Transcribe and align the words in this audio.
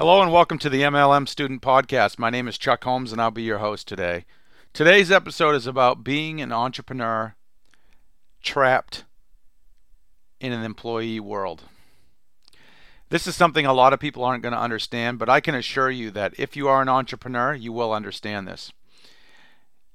Hello 0.00 0.22
and 0.22 0.32
welcome 0.32 0.58
to 0.58 0.70
the 0.70 0.82
MLM 0.82 1.26
Student 1.26 1.60
Podcast. 1.60 2.20
My 2.20 2.30
name 2.30 2.46
is 2.46 2.56
Chuck 2.56 2.84
Holmes 2.84 3.10
and 3.10 3.20
I'll 3.20 3.32
be 3.32 3.42
your 3.42 3.58
host 3.58 3.88
today. 3.88 4.26
Today's 4.72 5.10
episode 5.10 5.56
is 5.56 5.66
about 5.66 6.04
being 6.04 6.40
an 6.40 6.52
entrepreneur 6.52 7.34
trapped 8.40 9.02
in 10.38 10.52
an 10.52 10.62
employee 10.62 11.18
world. 11.18 11.64
This 13.08 13.26
is 13.26 13.34
something 13.34 13.66
a 13.66 13.72
lot 13.72 13.92
of 13.92 13.98
people 13.98 14.22
aren't 14.22 14.44
going 14.44 14.52
to 14.52 14.60
understand, 14.60 15.18
but 15.18 15.28
I 15.28 15.40
can 15.40 15.56
assure 15.56 15.90
you 15.90 16.12
that 16.12 16.32
if 16.38 16.54
you 16.54 16.68
are 16.68 16.80
an 16.80 16.88
entrepreneur, 16.88 17.52
you 17.52 17.72
will 17.72 17.92
understand 17.92 18.46
this. 18.46 18.70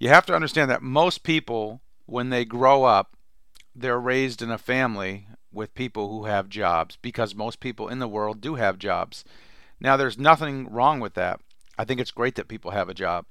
You 0.00 0.08
have 0.08 0.26
to 0.26 0.34
understand 0.34 0.68
that 0.68 0.82
most 0.82 1.22
people, 1.22 1.80
when 2.06 2.30
they 2.30 2.44
grow 2.44 2.82
up, 2.82 3.16
they're 3.72 4.00
raised 4.00 4.42
in 4.42 4.50
a 4.50 4.58
family 4.58 5.28
with 5.52 5.76
people 5.76 6.08
who 6.08 6.24
have 6.24 6.48
jobs 6.48 6.98
because 7.00 7.36
most 7.36 7.60
people 7.60 7.86
in 7.86 8.00
the 8.00 8.08
world 8.08 8.40
do 8.40 8.56
have 8.56 8.80
jobs. 8.80 9.24
Now, 9.82 9.96
there's 9.96 10.16
nothing 10.16 10.70
wrong 10.70 11.00
with 11.00 11.14
that. 11.14 11.40
I 11.76 11.84
think 11.84 12.00
it's 12.00 12.12
great 12.12 12.36
that 12.36 12.46
people 12.46 12.70
have 12.70 12.88
a 12.88 12.94
job. 12.94 13.26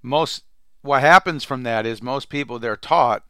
Most 0.00 0.44
what 0.82 1.00
happens 1.00 1.42
from 1.42 1.64
that 1.64 1.84
is 1.84 2.00
most 2.00 2.28
people 2.28 2.60
they're 2.60 2.76
taught 2.76 3.24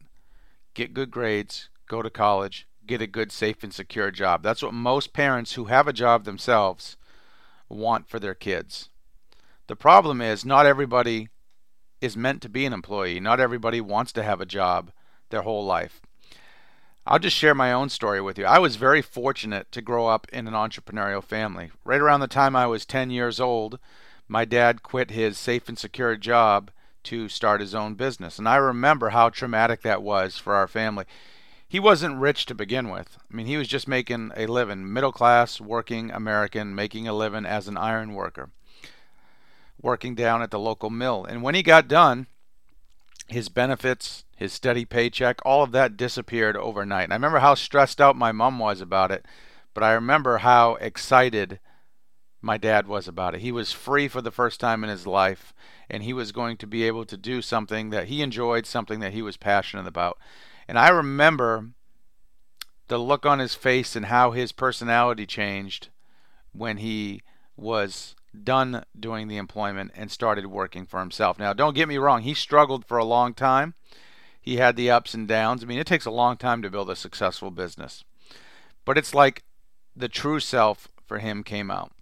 get 0.74 0.92
good 0.92 1.10
grades, 1.10 1.70
go 1.88 2.02
to 2.02 2.10
college, 2.10 2.68
get 2.86 3.00
a 3.00 3.06
good, 3.06 3.32
safe, 3.32 3.62
and 3.62 3.72
secure 3.72 4.10
job. 4.10 4.42
That's 4.42 4.62
what 4.62 4.74
most 4.74 5.14
parents 5.14 5.54
who 5.54 5.64
have 5.64 5.88
a 5.88 5.92
job 5.94 6.24
themselves 6.24 6.98
want 7.70 8.06
for 8.06 8.20
their 8.20 8.34
kids. 8.34 8.90
The 9.66 9.74
problem 9.74 10.20
is, 10.20 10.44
not 10.44 10.66
everybody 10.66 11.30
is 12.02 12.18
meant 12.18 12.42
to 12.42 12.50
be 12.50 12.66
an 12.66 12.74
employee. 12.74 13.18
Not 13.18 13.40
everybody 13.40 13.80
wants 13.80 14.12
to 14.12 14.22
have 14.22 14.42
a 14.42 14.46
job 14.46 14.92
their 15.30 15.42
whole 15.42 15.64
life. 15.64 16.02
I'll 17.10 17.18
just 17.18 17.36
share 17.36 17.54
my 17.54 17.72
own 17.72 17.88
story 17.88 18.20
with 18.20 18.36
you. 18.36 18.44
I 18.44 18.58
was 18.58 18.76
very 18.76 19.00
fortunate 19.00 19.72
to 19.72 19.80
grow 19.80 20.08
up 20.08 20.26
in 20.30 20.46
an 20.46 20.52
entrepreneurial 20.52 21.24
family. 21.24 21.70
Right 21.82 22.02
around 22.02 22.20
the 22.20 22.26
time 22.26 22.54
I 22.54 22.66
was 22.66 22.84
10 22.84 23.08
years 23.08 23.40
old, 23.40 23.78
my 24.28 24.44
dad 24.44 24.82
quit 24.82 25.10
his 25.10 25.38
safe 25.38 25.70
and 25.70 25.78
secure 25.78 26.16
job 26.16 26.70
to 27.04 27.30
start 27.30 27.62
his 27.62 27.74
own 27.74 27.94
business. 27.94 28.38
And 28.38 28.46
I 28.46 28.56
remember 28.56 29.08
how 29.08 29.30
traumatic 29.30 29.80
that 29.82 30.02
was 30.02 30.36
for 30.36 30.54
our 30.54 30.68
family. 30.68 31.06
He 31.66 31.80
wasn't 31.80 32.20
rich 32.20 32.44
to 32.44 32.54
begin 32.54 32.90
with. 32.90 33.16
I 33.32 33.34
mean, 33.34 33.46
he 33.46 33.56
was 33.56 33.68
just 33.68 33.88
making 33.88 34.32
a 34.36 34.46
living, 34.46 34.92
middle 34.92 35.12
class, 35.12 35.62
working 35.62 36.10
American, 36.10 36.74
making 36.74 37.08
a 37.08 37.14
living 37.14 37.46
as 37.46 37.68
an 37.68 37.78
iron 37.78 38.12
worker, 38.12 38.50
working 39.80 40.14
down 40.14 40.42
at 40.42 40.50
the 40.50 40.58
local 40.58 40.90
mill. 40.90 41.24
And 41.24 41.42
when 41.42 41.54
he 41.54 41.62
got 41.62 41.88
done, 41.88 42.26
his 43.28 43.48
benefits, 43.48 44.24
his 44.36 44.52
steady 44.52 44.84
paycheck, 44.84 45.38
all 45.44 45.62
of 45.62 45.72
that 45.72 45.96
disappeared 45.96 46.56
overnight. 46.56 47.04
And 47.04 47.12
I 47.12 47.16
remember 47.16 47.38
how 47.38 47.54
stressed 47.54 48.00
out 48.00 48.16
my 48.16 48.32
mom 48.32 48.58
was 48.58 48.80
about 48.80 49.10
it, 49.10 49.26
but 49.74 49.84
I 49.84 49.92
remember 49.92 50.38
how 50.38 50.76
excited 50.76 51.60
my 52.40 52.56
dad 52.56 52.86
was 52.86 53.06
about 53.08 53.34
it. 53.34 53.40
He 53.40 53.52
was 53.52 53.72
free 53.72 54.08
for 54.08 54.22
the 54.22 54.30
first 54.30 54.60
time 54.60 54.82
in 54.84 54.90
his 54.90 55.06
life, 55.06 55.52
and 55.90 56.02
he 56.02 56.12
was 56.12 56.32
going 56.32 56.56
to 56.58 56.66
be 56.66 56.84
able 56.84 57.04
to 57.04 57.16
do 57.16 57.42
something 57.42 57.90
that 57.90 58.06
he 58.06 58.22
enjoyed, 58.22 58.64
something 58.64 59.00
that 59.00 59.12
he 59.12 59.22
was 59.22 59.36
passionate 59.36 59.86
about. 59.86 60.18
And 60.66 60.78
I 60.78 60.88
remember 60.88 61.70
the 62.88 62.98
look 62.98 63.26
on 63.26 63.38
his 63.38 63.54
face 63.54 63.96
and 63.96 64.06
how 64.06 64.30
his 64.30 64.52
personality 64.52 65.26
changed 65.26 65.88
when 66.52 66.78
he 66.78 67.22
was 67.56 68.14
done 68.44 68.84
doing 68.98 69.28
the 69.28 69.36
employment 69.36 69.92
and 69.94 70.10
started 70.10 70.46
working 70.46 70.86
for 70.86 71.00
himself. 71.00 71.38
Now, 71.38 71.52
don't 71.52 71.74
get 71.74 71.88
me 71.88 71.98
wrong, 71.98 72.22
he 72.22 72.34
struggled 72.34 72.84
for 72.84 72.98
a 72.98 73.04
long 73.04 73.34
time 73.34 73.74
he 74.48 74.56
had 74.56 74.76
the 74.76 74.90
ups 74.90 75.12
and 75.12 75.28
downs. 75.28 75.62
I 75.62 75.66
mean, 75.66 75.78
it 75.78 75.86
takes 75.86 76.06
a 76.06 76.10
long 76.10 76.38
time 76.38 76.62
to 76.62 76.70
build 76.70 76.88
a 76.88 76.96
successful 76.96 77.50
business. 77.50 78.04
But 78.86 78.96
it's 78.96 79.14
like 79.14 79.42
the 79.94 80.08
true 80.08 80.40
self 80.40 80.88
for 81.06 81.18
him 81.18 81.44
came 81.44 81.70
out. 81.70 81.92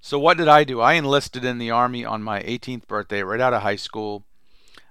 So, 0.00 0.18
what 0.18 0.36
did 0.36 0.48
I 0.48 0.64
do? 0.64 0.80
I 0.80 0.94
enlisted 0.94 1.44
in 1.44 1.58
the 1.58 1.70
Army 1.70 2.04
on 2.04 2.24
my 2.24 2.42
18th 2.42 2.88
birthday, 2.88 3.22
right 3.22 3.40
out 3.40 3.54
of 3.54 3.62
high 3.62 3.76
school. 3.76 4.24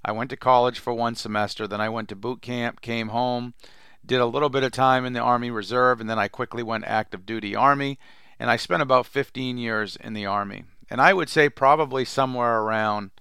I 0.05 0.13
went 0.13 0.29
to 0.29 0.37
college 0.37 0.79
for 0.79 0.93
one 0.93 1.15
semester, 1.15 1.67
then 1.67 1.81
I 1.81 1.89
went 1.89 2.07
to 2.07 2.15
boot 2.15 2.41
camp, 2.41 2.79
came 2.79 3.09
home, 3.09 3.53
did 4.05 4.21
a 4.21 4.25
little 4.25 4.49
bit 4.49 4.63
of 4.63 4.71
time 4.71 5.05
in 5.05 5.11
the 5.11 5.19
Army 5.19 5.51
Reserve, 5.51 5.99
and 5.99 6.09
then 6.09 6.19
I 6.19 6.29
quickly 6.29 6.63
went 6.63 6.85
active 6.85 7.25
duty 7.25 7.53
Army. 7.53 7.99
And 8.39 8.49
I 8.49 8.57
spent 8.57 8.81
about 8.81 9.05
15 9.05 9.57
years 9.57 9.95
in 9.95 10.13
the 10.13 10.25
Army. 10.25 10.63
And 10.89 11.01
I 11.01 11.13
would 11.13 11.29
say 11.29 11.49
probably 11.49 12.05
somewhere 12.05 12.59
around 12.59 13.11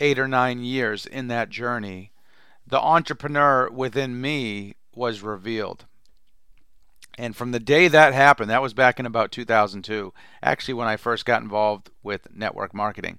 eight 0.00 0.18
or 0.18 0.28
nine 0.28 0.62
years 0.62 1.06
in 1.06 1.28
that 1.28 1.50
journey, 1.50 2.12
the 2.66 2.80
entrepreneur 2.80 3.70
within 3.70 4.20
me 4.20 4.76
was 4.94 5.22
revealed. 5.22 5.86
And 7.16 7.36
from 7.36 7.52
the 7.52 7.60
day 7.60 7.88
that 7.88 8.12
happened, 8.12 8.50
that 8.50 8.62
was 8.62 8.74
back 8.74 8.98
in 8.98 9.06
about 9.06 9.30
2002, 9.30 10.12
actually 10.42 10.74
when 10.74 10.88
I 10.88 10.96
first 10.96 11.24
got 11.24 11.42
involved 11.42 11.90
with 12.02 12.28
network 12.34 12.74
marketing. 12.74 13.18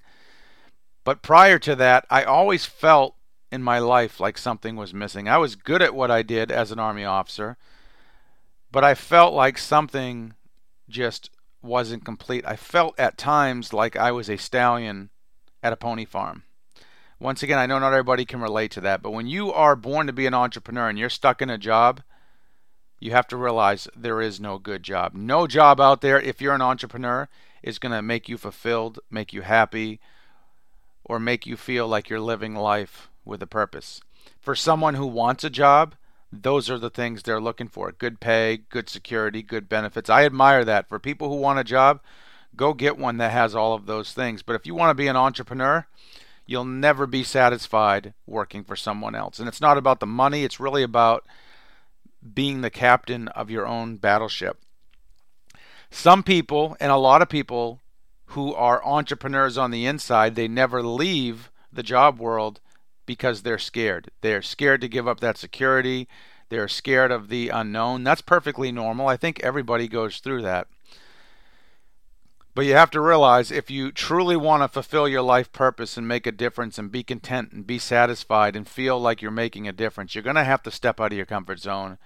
But 1.03 1.21
prior 1.21 1.59
to 1.59 1.75
that, 1.75 2.05
I 2.09 2.23
always 2.23 2.65
felt 2.65 3.15
in 3.51 3.63
my 3.63 3.79
life 3.79 4.19
like 4.19 4.37
something 4.37 4.75
was 4.75 4.93
missing. 4.93 5.29
I 5.29 5.37
was 5.37 5.55
good 5.55 5.81
at 5.81 5.95
what 5.95 6.11
I 6.11 6.23
did 6.23 6.51
as 6.51 6.71
an 6.71 6.79
Army 6.79 7.05
officer, 7.05 7.57
but 8.71 8.83
I 8.83 8.95
felt 8.95 9.33
like 9.33 9.57
something 9.57 10.33
just 10.89 11.29
wasn't 11.61 12.05
complete. 12.05 12.45
I 12.45 12.55
felt 12.55 12.99
at 12.99 13.17
times 13.17 13.73
like 13.73 13.95
I 13.95 14.11
was 14.11 14.29
a 14.29 14.37
stallion 14.37 15.09
at 15.63 15.73
a 15.73 15.77
pony 15.77 16.05
farm. 16.05 16.43
Once 17.19 17.41
again, 17.41 17.57
I 17.57 17.65
know 17.65 17.79
not 17.79 17.93
everybody 17.93 18.25
can 18.25 18.41
relate 18.41 18.71
to 18.71 18.81
that, 18.81 19.01
but 19.01 19.11
when 19.11 19.25
you 19.27 19.51
are 19.51 19.75
born 19.75 20.07
to 20.07 20.13
be 20.13 20.25
an 20.25 20.33
entrepreneur 20.33 20.89
and 20.89 20.99
you're 20.99 21.09
stuck 21.09 21.41
in 21.41 21.49
a 21.49 21.57
job, 21.57 22.01
you 22.99 23.11
have 23.11 23.27
to 23.27 23.37
realize 23.37 23.87
there 23.95 24.21
is 24.21 24.39
no 24.39 24.57
good 24.57 24.83
job. 24.83 25.13
No 25.13 25.47
job 25.47 25.79
out 25.79 26.01
there, 26.01 26.19
if 26.19 26.41
you're 26.41 26.53
an 26.53 26.61
entrepreneur, 26.61 27.29
is 27.63 27.79
going 27.79 27.93
to 27.93 28.01
make 28.01 28.29
you 28.29 28.37
fulfilled, 28.37 28.99
make 29.09 29.33
you 29.33 29.41
happy, 29.41 29.99
or 31.03 31.19
make 31.19 31.45
you 31.45 31.55
feel 31.57 31.87
like 31.87 32.09
you're 32.09 32.19
living 32.19 32.55
life 32.55 33.09
with 33.23 33.41
a 33.41 33.47
purpose. 33.47 34.01
For 34.39 34.55
someone 34.55 34.95
who 34.95 35.07
wants 35.07 35.43
a 35.43 35.49
job, 35.49 35.95
those 36.31 36.69
are 36.69 36.79
the 36.79 36.89
things 36.89 37.23
they're 37.23 37.41
looking 37.41 37.67
for 37.67 37.91
good 37.91 38.19
pay, 38.19 38.57
good 38.69 38.89
security, 38.89 39.41
good 39.41 39.69
benefits. 39.69 40.09
I 40.09 40.25
admire 40.25 40.65
that. 40.65 40.89
For 40.89 40.99
people 40.99 41.29
who 41.29 41.35
want 41.35 41.59
a 41.59 41.63
job, 41.63 42.01
go 42.55 42.73
get 42.73 42.97
one 42.97 43.17
that 43.17 43.31
has 43.31 43.55
all 43.55 43.73
of 43.73 43.85
those 43.85 44.13
things. 44.13 44.41
But 44.41 44.55
if 44.55 44.65
you 44.65 44.75
want 44.75 44.89
to 44.89 45.01
be 45.01 45.07
an 45.07 45.15
entrepreneur, 45.15 45.87
you'll 46.45 46.65
never 46.65 47.07
be 47.07 47.23
satisfied 47.23 48.13
working 48.25 48.63
for 48.63 48.75
someone 48.75 49.15
else. 49.15 49.39
And 49.39 49.47
it's 49.47 49.61
not 49.61 49.77
about 49.77 49.99
the 49.99 50.05
money, 50.05 50.43
it's 50.43 50.59
really 50.59 50.83
about 50.83 51.25
being 52.33 52.61
the 52.61 52.69
captain 52.69 53.27
of 53.29 53.49
your 53.49 53.67
own 53.67 53.97
battleship. 53.97 54.57
Some 55.91 56.23
people, 56.23 56.75
and 56.79 56.91
a 56.91 56.97
lot 56.97 57.21
of 57.21 57.29
people 57.29 57.79
who 58.27 58.53
are 58.53 58.83
entrepreneurs 58.83 59.57
on 59.57 59.71
the 59.71 59.85
inside, 59.85 60.35
they 60.35 60.47
never 60.47 60.81
leave 60.81 61.51
the 61.71 61.83
job 61.83 62.19
world 62.19 62.59
because 63.05 63.41
they're 63.41 63.57
scared. 63.57 64.11
They're 64.21 64.41
scared 64.41 64.81
to 64.81 64.87
give 64.87 65.07
up 65.07 65.19
that 65.19 65.37
security. 65.37 66.07
They're 66.49 66.67
scared 66.67 67.11
of 67.11 67.29
the 67.29 67.49
unknown. 67.49 68.03
That's 68.03 68.21
perfectly 68.21 68.71
normal. 68.71 69.07
I 69.07 69.17
think 69.17 69.39
everybody 69.41 69.87
goes 69.87 70.19
through 70.19 70.43
that. 70.43 70.67
But 72.53 72.65
you 72.65 72.73
have 72.73 72.91
to 72.91 73.01
realize 73.01 73.51
if 73.51 73.69
you 73.69 73.91
truly 73.91 74.37
want 74.37 74.63
to 74.63 74.69
fulfill 74.69 75.09
your 75.09 75.21
life 75.21 75.51
purpose 75.51 75.97
and 75.97 76.07
make 76.07 76.25
a 76.25 76.31
difference 76.31 76.77
and 76.77 76.89
be 76.89 77.03
content 77.03 77.51
and 77.51 77.67
be 77.67 77.77
satisfied 77.77 78.55
and 78.55 78.65
feel 78.65 78.97
like 78.97 79.21
you're 79.21 79.29
making 79.29 79.67
a 79.67 79.73
difference, 79.73 80.15
you're 80.15 80.23
going 80.23 80.37
to 80.37 80.43
have 80.45 80.63
to 80.63 80.71
step 80.71 81.01
out 81.01 81.11
of 81.11 81.17
your 81.17 81.25
comfort 81.25 81.59
zone 81.59 81.97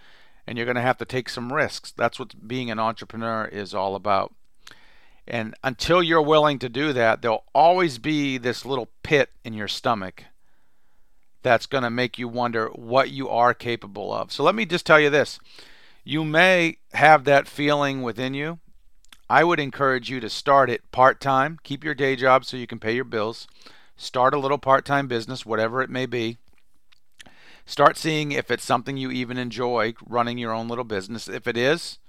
and 0.48 0.58
you're 0.58 0.66
going 0.66 0.76
to 0.76 0.82
have 0.82 0.98
to 0.98 1.06
take 1.06 1.30
some 1.30 1.54
risks. 1.54 1.92
That's 1.96 2.18
what 2.18 2.48
being 2.48 2.72
an 2.72 2.80
entrepreneur 2.80 3.46
is 3.46 3.76
all 3.76 3.94
about. 3.94 4.34
And 5.28 5.54
until 5.64 6.02
you're 6.02 6.24
willing 6.24 6.58
to 6.58 6.70
do 6.70 6.92
that, 6.94 7.22
there'll 7.22 7.46
always 7.54 8.00
be 8.00 8.40
this 8.40 8.66
little 8.66 8.90
pit 9.04 9.30
in 9.46 9.54
your 9.54 9.68
stomach 9.68 10.24
that's 11.42 11.66
going 11.66 11.84
to 11.84 11.90
make 11.90 12.18
you 12.18 12.28
wonder 12.28 12.68
what 12.70 13.12
you 13.12 13.30
are 13.30 13.54
capable 13.54 14.14
of. 14.14 14.32
So 14.32 14.44
let 14.44 14.56
me 14.56 14.66
just 14.66 14.86
tell 14.86 15.00
you 15.00 15.10
this. 15.10 15.40
You 16.04 16.24
may 16.24 16.78
have 16.94 17.24
that 17.26 17.48
feeling 17.48 18.02
within 18.02 18.34
you 18.34 18.60
I 19.30 19.44
would 19.44 19.60
encourage 19.60 20.10
you 20.10 20.20
to 20.22 20.30
start 20.30 20.72
it 20.72 20.92
part 20.92 21.22
time. 21.22 21.60
Keep 21.64 21.84
your 21.84 21.94
day 21.94 22.16
job 22.16 22.46
so 22.46 22.58
you 22.58 22.66
can 22.66 22.80
pay 22.80 22.96
your 22.96 23.04
bills. 23.04 23.48
Start 23.96 24.34
a 24.34 24.40
little 24.40 24.58
part 24.58 24.86
time 24.86 25.08
business, 25.08 25.46
whatever 25.46 25.84
it 25.84 25.90
may 25.90 26.08
be. 26.08 26.38
Start 27.64 27.96
seeing 27.96 28.32
if 28.32 28.50
it's 28.50 28.64
something 28.64 28.98
you 28.98 29.12
even 29.12 29.38
enjoy 29.38 29.94
running 30.04 30.40
your 30.40 30.52
own 30.52 30.68
little 30.68 30.84
business. 30.84 31.28
If 31.28 31.48
it 31.48 31.56
is, 31.56 32.00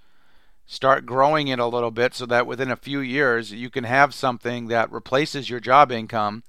start 0.65 1.05
growing 1.05 1.49
it 1.49 1.59
a 1.59 1.67
little 1.67 1.91
bit 1.91 2.15
so 2.15 2.25
that 2.25 2.47
within 2.47 2.71
a 2.71 2.77
few 2.77 3.01
years 3.01 3.53
you 3.53 3.69
can 3.69 3.85
have 3.85 4.15
something 4.15 4.69
that 4.69 4.91
replaces 4.91 5.51
your 5.51 5.61
job 5.61 5.93
income 5.93 6.43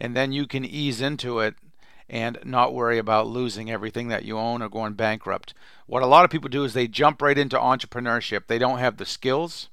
and 0.00 0.16
then 0.16 0.32
you 0.32 0.48
can 0.48 0.64
ease 0.64 1.00
into 1.00 1.38
it 1.38 1.54
and 2.08 2.38
not 2.44 2.74
worry 2.74 2.98
about 2.98 3.26
losing 3.26 3.70
everything 3.70 4.08
that 4.08 4.24
you 4.24 4.38
own 4.38 4.62
or 4.62 4.68
going 4.68 4.94
bankrupt. 4.94 5.54
What 5.86 6.02
a 6.02 6.06
lot 6.06 6.24
of 6.24 6.30
people 6.30 6.48
do 6.48 6.64
is 6.64 6.72
they 6.72 6.88
jump 6.88 7.20
right 7.20 7.36
into 7.36 7.56
entrepreneurship. 7.56 8.46
They 8.46 8.58
don't 8.58 8.78
have 8.78 8.96
the 8.96 9.06
skills 9.06 9.68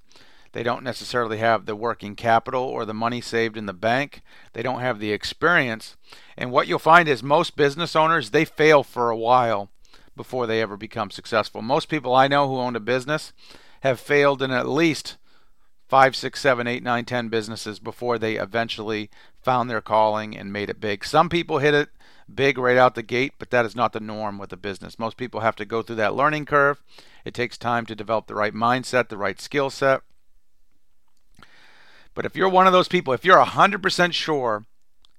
they 0.54 0.64
don't 0.64 0.84
necessarily 0.84 1.38
have 1.40 1.66
the 1.66 1.76
working 1.76 2.16
capital 2.16 2.64
or 2.64 2.86
the 2.86 2.94
money 2.94 3.22
saved 3.22 3.58
in 3.58 3.66
the 3.66 3.74
bank. 3.74 4.22
They 4.54 4.62
don't 4.62 4.82
have 4.82 5.00
the 5.00 5.12
experience. 5.12 5.98
And 6.38 6.52
what 6.52 6.68
you'll 6.68 6.80
find 6.80 7.10
is 7.10 7.24
most 7.24 7.56
business 7.56 7.96
owners, 7.96 8.30
they 8.30 8.46
fail 8.46 8.84
for 8.84 9.10
a 9.10 9.18
while 9.18 9.70
before 10.16 10.46
they 10.46 10.62
ever 10.62 10.78
become 10.78 11.10
successful. 11.10 11.64
Most 11.64 11.90
people 11.90 12.14
I 12.14 12.28
know 12.28 12.48
who 12.48 12.60
own 12.60 12.76
a 12.76 12.80
business 12.80 13.34
have 13.82 14.00
failed 14.00 14.44
in 14.44 14.52
at 14.52 14.68
least 14.68 15.18
five, 15.90 16.16
six, 16.16 16.40
seven, 16.40 16.68
eight, 16.68 16.84
nine, 16.84 17.06
ten 17.06 17.30
businesses 17.30 17.80
before 17.80 18.20
they 18.20 18.36
eventually 18.36 19.10
found 19.42 19.72
their 19.72 19.82
calling 19.82 20.38
and 20.38 20.54
made 20.54 20.70
it 20.70 20.80
big. 20.80 21.04
Some 21.04 21.30
people 21.30 21.58
hit 21.58 21.74
it 21.74 21.90
big 22.34 22.58
right 22.58 22.78
out 22.78 22.96
the 22.96 23.04
gate, 23.04 23.34
but 23.40 23.50
that 23.50 23.66
is 23.66 23.76
not 23.76 23.94
the 23.94 24.00
norm 24.00 24.38
with 24.38 24.54
a 24.54 24.58
business. 24.58 25.00
Most 25.00 25.18
people 25.18 25.42
have 25.42 25.56
to 25.58 25.66
go 25.66 25.82
through 25.82 25.98
that 25.98 26.16
learning 26.16 26.46
curve. 26.46 26.82
It 27.26 27.34
takes 27.34 27.58
time 27.58 27.86
to 27.88 27.96
develop 27.96 28.28
the 28.28 28.36
right 28.36 28.54
mindset, 28.54 29.10
the 29.10 29.18
right 29.18 29.40
skill 29.40 29.70
set. 29.70 30.02
But 32.14 32.26
if 32.26 32.36
you're 32.36 32.50
one 32.50 32.68
of 32.68 32.74
those 32.74 32.88
people, 32.88 33.14
if 33.14 33.26
you're 33.26 33.44
100% 33.44 34.14
sure 34.14 34.66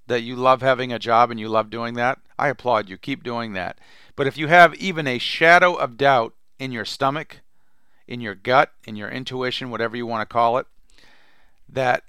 that 0.06 0.22
you 0.22 0.36
love 0.36 0.62
having 0.62 0.92
a 0.92 0.98
job 0.98 1.30
and 1.30 1.40
you 1.40 1.48
love 1.48 1.70
doing 1.70 1.94
that, 1.94 2.18
I 2.38 2.48
applaud 2.48 2.88
you. 2.88 2.96
Keep 2.96 3.24
doing 3.24 3.52
that. 3.54 3.78
But 4.16 4.26
if 4.26 4.36
you 4.36 4.48
have 4.48 4.74
even 4.74 5.06
a 5.06 5.18
shadow 5.18 5.74
of 5.74 5.96
doubt 5.96 6.34
in 6.58 6.72
your 6.72 6.84
stomach, 6.84 7.40
in 8.06 8.20
your 8.20 8.34
gut, 8.34 8.72
in 8.84 8.96
your 8.96 9.08
intuition, 9.08 9.70
whatever 9.70 9.96
you 9.96 10.06
want 10.06 10.28
to 10.28 10.32
call 10.32 10.58
it, 10.58 10.66
that 11.68 12.04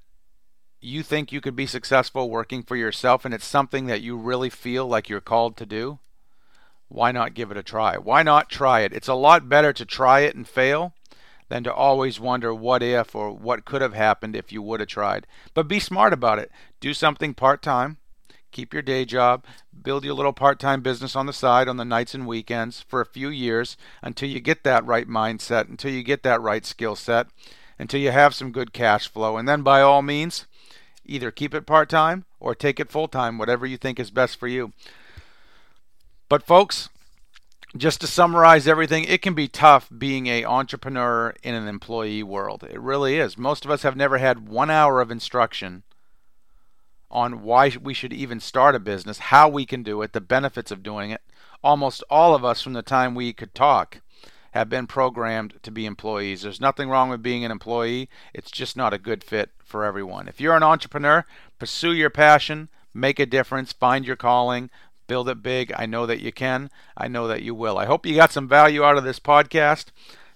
you 0.86 1.04
think 1.04 1.32
you 1.32 1.42
could 1.42 1.56
be 1.56 1.66
successful 1.66 2.30
working 2.30 2.64
for 2.64 2.76
yourself 2.76 3.26
and 3.26 3.34
it's 3.34 3.46
something 3.46 3.88
that 3.88 4.02
you 4.02 4.18
really 4.18 4.50
feel 4.50 4.88
like 4.88 5.10
you're 5.10 5.22
called 5.22 5.58
to 5.58 5.66
do, 5.66 6.00
why 6.88 7.12
not 7.12 7.34
give 7.34 7.52
it 7.52 7.58
a 7.58 7.64
try? 7.64 7.98
Why 7.98 8.24
not 8.24 8.50
try 8.50 8.82
it? 8.82 8.94
It's 8.94 9.08
a 9.08 9.16
lot 9.16 9.50
better 9.50 9.74
to 9.74 9.86
try 9.86 10.22
it 10.22 10.36
and 10.36 10.48
fail 10.48 10.94
than 11.50 11.64
to 11.64 11.74
always 11.74 12.20
wonder 12.20 12.54
what 12.54 12.82
if 12.82 13.16
or 13.16 13.32
what 13.32 13.66
could 13.66 13.82
have 13.82 13.94
happened 13.94 14.36
if 14.36 14.52
you 14.52 14.62
would 14.62 14.80
have 14.80 14.90
tried. 14.90 15.28
But 15.54 15.68
be 15.68 15.80
smart 15.80 16.14
about 16.14 16.40
it. 16.40 16.52
Do 16.80 16.94
something 16.94 17.34
part 17.34 17.62
time. 17.62 17.98
Keep 18.52 18.74
your 18.74 18.81
day 18.81 19.06
job. 19.06 19.44
Build 19.84 20.06
your 20.06 20.14
little 20.14 20.34
part 20.34 20.60
time 20.60 20.81
business 20.81 21.16
on 21.16 21.26
the 21.26 21.34
side 21.34 21.68
on 21.68 21.78
the 21.78 21.86
nights 21.86 22.14
and 22.16 22.26
weekends 22.26 22.81
for 22.81 23.02
a 23.02 23.06
few 23.06 23.30
years 23.30 23.76
until 24.02 24.30
you 24.30 24.40
get 24.40 24.64
that 24.64 24.86
right 24.86 25.08
mindset, 25.08 25.68
until 25.70 25.92
you 25.92 26.04
get 26.04 26.24
that 26.24 26.42
right 26.42 26.66
skill 26.66 26.96
set, 26.96 27.28
until 27.78 28.00
you 28.00 28.12
have 28.12 28.34
some 28.34 28.52
good 28.52 28.72
cash 28.72 29.08
flow. 29.08 29.36
And 29.38 29.48
then 29.48 29.62
by 29.62 29.81
all 29.81 30.02
means, 30.02 30.46
either 31.06 31.31
keep 31.31 31.54
it 31.54 31.66
part 31.66 31.90
time 31.90 32.25
or 32.40 32.56
take 32.56 32.80
it 32.80 32.92
full 32.92 33.07
time, 33.07 33.38
whatever 33.38 33.66
you 33.66 33.78
think 33.78 34.00
is 34.00 34.12
best 34.12 34.40
for 34.40 34.48
you. 34.48 34.74
But, 36.30 36.44
folks, 36.44 36.90
just 37.78 38.02
to 38.02 38.07
summarize 38.07 38.68
everything, 38.68 39.04
it 39.04 39.22
can 39.22 39.34
be 39.34 39.48
tough 39.48 39.90
being 39.96 40.28
a 40.28 40.46
entrepreneur 40.46 41.34
in 41.44 41.54
an 41.54 41.68
employee 41.68 42.24
world. 42.24 42.63
It 42.63 42.80
really 42.80 43.18
is. 43.18 43.38
Most 43.38 43.66
of 43.66 43.72
us 43.72 43.84
have 43.84 43.96
never 43.96 44.18
had 44.18 44.48
one 44.48 44.69
hour 44.69 45.02
of 45.02 45.12
instruction 45.12 45.84
on 47.12 47.44
why 47.44 47.72
we 47.81 47.94
should 47.94 48.13
even 48.13 48.40
start 48.40 48.75
a 48.75 48.80
business, 48.80 49.19
how 49.19 49.48
we 49.48 49.66
can 49.66 49.84
do 49.84 50.02
it, 50.02 50.13
the 50.13 50.22
benefits 50.22 50.72
of 50.72 50.84
doing 50.84 51.12
it. 51.12 51.22
Almost 51.63 52.04
all 52.10 52.36
of 52.36 52.44
us, 52.46 52.62
from 52.62 52.74
the 52.74 52.81
time 52.81 53.16
we 53.16 53.34
could 53.34 53.54
talk, 53.54 54.02
have 54.56 54.69
been 54.69 54.88
programmed 54.88 55.60
to 55.63 55.69
be 55.69 55.86
employees. 55.86 56.42
There's 56.42 56.62
nothing 56.62 56.88
wrong 56.90 57.10
with 57.10 57.22
being 57.22 57.44
an 57.44 57.52
employee, 57.52 58.10
it's 58.34 58.50
just 58.50 58.78
not 58.78 58.94
a 58.94 58.98
good 58.98 59.22
fit 59.22 59.52
for 59.62 59.84
everyone. 59.84 60.30
If 60.30 60.40
you're 60.40 60.56
an 60.56 60.63
entrepreneur, 60.63 61.25
pursue 61.60 61.92
your 61.92 62.10
passion, 62.10 62.69
make 62.94 63.19
a 63.19 63.25
difference, 63.25 63.74
find 63.74 64.06
your 64.06 64.16
calling, 64.16 64.69
build 65.07 65.28
it 65.28 65.44
big. 65.44 65.74
I 65.78 65.86
know 65.86 66.06
that 66.06 66.22
you 66.22 66.31
can. 66.31 66.69
I 66.96 67.10
know 67.10 67.28
that 67.28 67.44
you 67.44 67.54
will. 67.54 67.78
I 67.78 67.86
hope 67.86 68.06
you 68.06 68.16
got 68.16 68.31
some 68.31 68.48
value 68.48 68.81
out 68.81 68.98
of 68.98 69.04
this 69.04 69.19
podcast. 69.19 69.88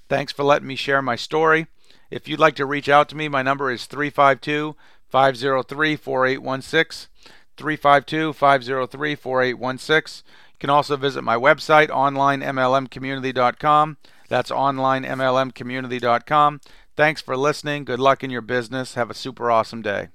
Thanks 0.09 0.33
for 0.33 0.43
letting 0.43 0.67
me 0.67 0.75
share 0.75 1.01
my 1.01 1.15
story. 1.15 1.67
If 2.11 2.27
you'd 2.27 2.41
like 2.41 2.55
to 2.55 2.65
reach 2.65 2.89
out 2.89 3.07
to 3.09 3.15
me, 3.15 3.29
my 3.29 3.41
number 3.41 3.71
is 3.71 3.85
352 3.85 4.75
503 5.07 5.95
4816. 5.95 7.09
352 7.55 8.33
503 8.33 9.15
4816. 9.15 10.23
Can 10.59 10.69
also 10.69 10.97
visit 10.97 11.23
my 11.23 11.35
website, 11.35 11.89
onlinemlmcommunity.com. 11.89 13.97
That's 14.27 14.51
onlinemlmcommunity.com. 14.51 16.61
Thanks 16.95 17.21
for 17.21 17.37
listening. 17.37 17.85
Good 17.85 17.99
luck 17.99 18.23
in 18.23 18.29
your 18.29 18.41
business. 18.41 18.93
Have 18.95 19.09
a 19.09 19.13
super 19.13 19.49
awesome 19.49 19.81
day. 19.81 20.09